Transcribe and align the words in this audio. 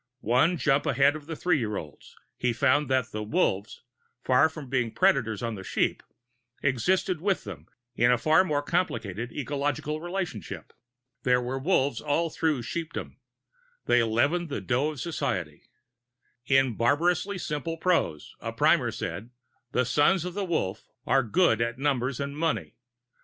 One 0.25 0.57
jump 0.57 0.87
ahead 0.87 1.15
of 1.15 1.27
the 1.27 1.35
three 1.35 1.59
year 1.59 1.77
olds, 1.77 2.15
he 2.35 2.53
found 2.53 2.89
that 2.89 3.11
the 3.11 3.21
"wolves," 3.21 3.83
far 4.23 4.49
from 4.49 4.67
being 4.67 4.91
predators 4.95 5.43
on 5.43 5.53
the 5.53 5.63
"sheep," 5.63 6.01
existed 6.63 7.21
with 7.21 7.43
them 7.43 7.67
in 7.95 8.11
a 8.11 8.17
far 8.17 8.43
more 8.43 8.63
complicated 8.63 9.31
ecological 9.31 10.01
relationship. 10.01 10.73
There 11.21 11.39
were 11.39 11.59
Wolves 11.59 12.01
all 12.01 12.31
through 12.31 12.63
sheepdom; 12.63 13.17
they 13.85 14.01
leavened 14.01 14.49
the 14.49 14.59
dough 14.59 14.89
of 14.89 14.99
society. 14.99 15.69
In 16.47 16.73
barbarously 16.75 17.37
simple 17.37 17.77
prose, 17.77 18.33
a 18.39 18.51
primer 18.51 18.89
said: 18.89 19.29
"The 19.71 19.85
Sons 19.85 20.25
of 20.25 20.33
the 20.33 20.43
Wolf 20.45 20.87
are 21.05 21.21
good 21.21 21.61
at 21.61 21.77
numbers 21.77 22.19
and 22.19 22.35
money. 22.35 22.73